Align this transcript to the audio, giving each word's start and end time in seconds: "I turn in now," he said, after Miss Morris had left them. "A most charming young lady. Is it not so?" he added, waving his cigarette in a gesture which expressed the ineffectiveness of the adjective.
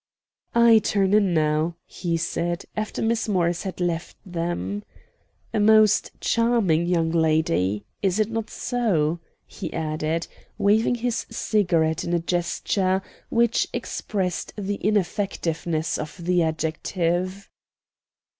"I 0.55 0.79
turn 0.79 1.13
in 1.13 1.31
now," 1.31 1.75
he 1.85 2.17
said, 2.17 2.65
after 2.75 3.03
Miss 3.03 3.29
Morris 3.29 3.61
had 3.61 3.79
left 3.79 4.17
them. 4.25 4.83
"A 5.53 5.59
most 5.59 6.09
charming 6.19 6.87
young 6.87 7.11
lady. 7.11 7.85
Is 8.01 8.17
it 8.19 8.31
not 8.31 8.49
so?" 8.49 9.19
he 9.45 9.71
added, 9.71 10.25
waving 10.57 10.95
his 10.95 11.27
cigarette 11.29 12.03
in 12.03 12.15
a 12.15 12.19
gesture 12.19 13.03
which 13.29 13.67
expressed 13.73 14.53
the 14.57 14.77
ineffectiveness 14.77 15.99
of 15.99 16.17
the 16.25 16.41
adjective. 16.41 17.51